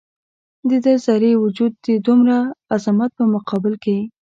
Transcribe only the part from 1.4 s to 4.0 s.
وجود د دومره عظمت په مقابل کې.